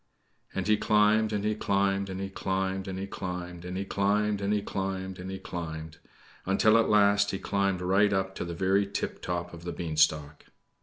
And 0.55 0.65
he 0.65 0.77
climbed, 0.77 1.31
and 1.31 1.45
he 1.45 1.53
climbed, 1.53 2.09
and 2.09 2.19
he 2.19 2.31
climbed, 2.31 2.87
and 2.87 2.97
he 2.97 3.05
climbed, 3.05 3.63
and 3.63 3.77
he 3.77 3.85
climbed, 3.85 4.41
and 4.41 4.51
he 4.51 4.61
climbed, 4.63 5.19
and 5.19 5.29
he 5.29 5.37
climbed 5.37 5.99
until 6.47 6.79
at 6.79 6.89
last 6.89 7.29
he 7.29 7.37
climbed 7.37 7.81
right 7.81 8.11
up 8.11 8.33
to 8.37 8.43
the 8.43 8.55
very 8.55 8.87
tiptop 8.87 9.53
of 9.53 9.63
the 9.63 9.71
beanstalk. 9.71 10.45